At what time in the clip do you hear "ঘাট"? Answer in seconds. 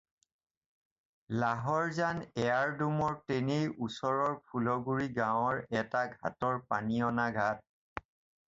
7.45-8.03